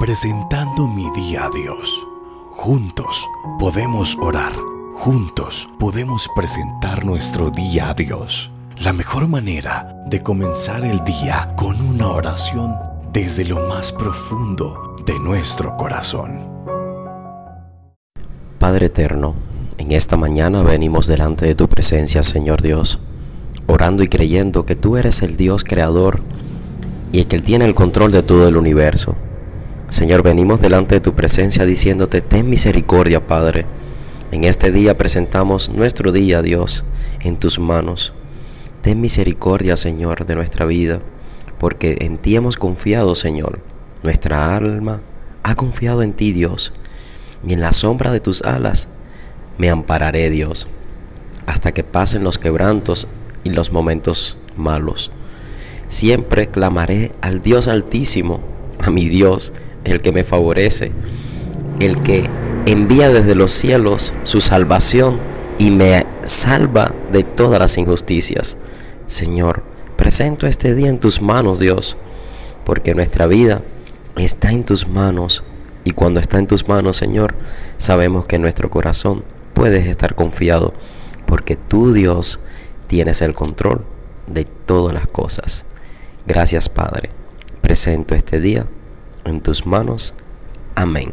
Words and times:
presentando 0.00 0.88
mi 0.88 1.10
día 1.10 1.44
a 1.44 1.50
Dios. 1.50 2.06
Juntos 2.52 3.28
podemos 3.58 4.16
orar, 4.18 4.54
juntos 4.94 5.68
podemos 5.78 6.26
presentar 6.34 7.04
nuestro 7.04 7.50
día 7.50 7.90
a 7.90 7.94
Dios. 7.94 8.50
La 8.78 8.94
mejor 8.94 9.28
manera 9.28 10.02
de 10.06 10.22
comenzar 10.22 10.86
el 10.86 11.04
día 11.04 11.52
con 11.54 11.82
una 11.82 12.08
oración 12.08 12.76
desde 13.12 13.44
lo 13.44 13.68
más 13.68 13.92
profundo 13.92 14.96
de 15.04 15.18
nuestro 15.18 15.76
corazón. 15.76 16.48
Padre 18.58 18.86
eterno, 18.86 19.34
en 19.76 19.92
esta 19.92 20.16
mañana 20.16 20.62
venimos 20.62 21.08
delante 21.08 21.44
de 21.44 21.54
tu 21.54 21.68
presencia, 21.68 22.22
Señor 22.22 22.62
Dios, 22.62 23.00
orando 23.66 24.02
y 24.02 24.08
creyendo 24.08 24.64
que 24.64 24.76
tú 24.76 24.96
eres 24.96 25.20
el 25.20 25.36
Dios 25.36 25.62
creador 25.62 26.22
y 27.12 27.24
que 27.24 27.40
tiene 27.40 27.66
el 27.66 27.74
control 27.74 28.12
de 28.12 28.22
todo 28.22 28.48
el 28.48 28.56
universo. 28.56 29.14
Señor, 29.90 30.22
venimos 30.22 30.60
delante 30.60 30.94
de 30.94 31.00
tu 31.00 31.14
presencia 31.14 31.66
diciéndote, 31.66 32.20
ten 32.20 32.48
misericordia, 32.48 33.26
Padre. 33.26 33.66
En 34.30 34.44
este 34.44 34.70
día 34.70 34.96
presentamos 34.96 35.68
nuestro 35.68 36.12
día, 36.12 36.42
Dios, 36.42 36.84
en 37.18 37.36
tus 37.36 37.58
manos. 37.58 38.12
Ten 38.82 39.00
misericordia, 39.00 39.76
Señor, 39.76 40.26
de 40.26 40.36
nuestra 40.36 40.64
vida, 40.64 41.00
porque 41.58 41.98
en 42.02 42.18
ti 42.18 42.36
hemos 42.36 42.56
confiado, 42.56 43.16
Señor. 43.16 43.58
Nuestra 44.04 44.56
alma 44.56 45.00
ha 45.42 45.56
confiado 45.56 46.02
en 46.02 46.12
ti, 46.12 46.32
Dios, 46.32 46.72
y 47.44 47.52
en 47.52 47.60
la 47.60 47.72
sombra 47.72 48.12
de 48.12 48.20
tus 48.20 48.42
alas 48.42 48.86
me 49.58 49.70
ampararé, 49.70 50.30
Dios, 50.30 50.68
hasta 51.46 51.72
que 51.72 51.82
pasen 51.82 52.22
los 52.22 52.38
quebrantos 52.38 53.08
y 53.42 53.50
los 53.50 53.72
momentos 53.72 54.38
malos. 54.56 55.10
Siempre 55.88 56.46
clamaré 56.46 57.10
al 57.22 57.42
Dios 57.42 57.66
altísimo, 57.66 58.38
a 58.78 58.90
mi 58.90 59.08
Dios, 59.08 59.52
el 59.84 60.00
que 60.00 60.12
me 60.12 60.24
favorece, 60.24 60.92
el 61.80 62.02
que 62.02 62.28
envía 62.66 63.08
desde 63.08 63.34
los 63.34 63.52
cielos 63.52 64.12
su 64.24 64.40
salvación 64.40 65.18
y 65.58 65.70
me 65.70 66.06
salva 66.24 66.94
de 67.12 67.22
todas 67.22 67.58
las 67.58 67.78
injusticias. 67.78 68.56
Señor, 69.06 69.62
presento 69.96 70.46
este 70.46 70.74
día 70.74 70.88
en 70.88 70.98
tus 70.98 71.20
manos, 71.20 71.58
Dios, 71.58 71.96
porque 72.64 72.94
nuestra 72.94 73.26
vida 73.26 73.62
está 74.16 74.52
en 74.52 74.64
tus 74.64 74.86
manos 74.86 75.42
y 75.84 75.92
cuando 75.92 76.20
está 76.20 76.38
en 76.38 76.46
tus 76.46 76.68
manos, 76.68 76.98
Señor, 76.98 77.34
sabemos 77.78 78.26
que 78.26 78.38
nuestro 78.38 78.70
corazón 78.70 79.24
puede 79.54 79.90
estar 79.90 80.14
confiado, 80.14 80.74
porque 81.26 81.56
tú, 81.56 81.92
Dios, 81.92 82.40
tienes 82.86 83.22
el 83.22 83.34
control 83.34 83.84
de 84.26 84.44
todas 84.44 84.94
las 84.94 85.08
cosas. 85.08 85.64
Gracias, 86.26 86.68
Padre. 86.68 87.10
Presento 87.60 88.14
este 88.14 88.40
día 88.40 88.66
en 89.30 89.40
tus 89.40 89.64
manos. 89.66 90.12
Amén. 90.74 91.12